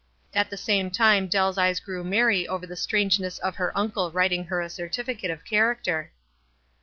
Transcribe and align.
At 0.33 0.49
the 0.49 0.57
same 0.57 0.89
time 0.89 1.27
Dell's 1.27 1.59
eves 1.59 1.79
grew 1.79 2.03
merry 2.03 2.47
over 2.47 2.65
the 2.65 2.75
strangeness 2.75 3.37
of 3.37 3.57
her 3.57 3.71
uncle 3.77 4.09
writing 4.09 4.45
her 4.45 4.59
a 4.59 4.67
certificate 4.67 5.29
of 5.29 5.45
character. 5.45 6.11